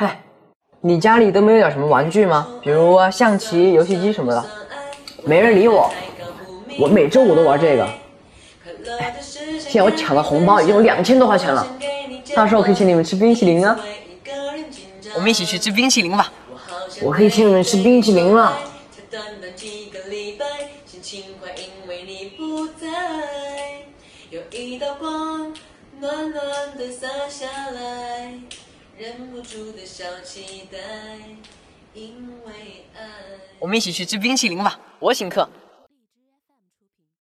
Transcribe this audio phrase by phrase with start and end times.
[0.00, 0.22] 嗨，
[0.80, 2.46] 你家里都没有点什么玩具吗？
[2.62, 4.44] 比如象棋、游戏机什么的？
[5.24, 5.90] 没人理我，
[6.78, 7.84] 我每周五都玩这个。
[9.00, 11.66] 哎，现在我抢了红包已经有两千多块钱了，
[12.32, 13.76] 到时候可以请你们吃冰淇淋啊！
[15.16, 16.32] 我们一起去吃冰淇淋吧。
[17.02, 18.56] 我可以请你们吃冰淇淋了。
[24.30, 25.52] 有一道光
[25.98, 26.40] 暖暖
[26.78, 28.07] 的洒下来，
[28.98, 30.78] 忍不住的小期待，
[31.94, 33.08] 因为爱。
[33.60, 35.48] 我们一起去吃冰淇淋吧，我请客。